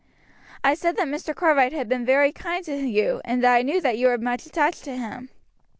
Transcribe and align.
I 0.63 0.73
said 0.73 0.97
that 0.97 1.07
Mr. 1.07 1.35
Cartwright 1.35 1.73
had 1.73 1.87
been 1.87 2.07
very 2.07 2.31
kind 2.31 2.65
to 2.65 2.75
you, 2.75 3.21
and 3.23 3.43
that 3.43 3.53
I 3.53 3.61
knew 3.61 3.79
that 3.81 3.99
you 3.99 4.07
were 4.07 4.17
much 4.17 4.47
attached 4.47 4.83
to 4.85 4.97
him. 4.97 5.29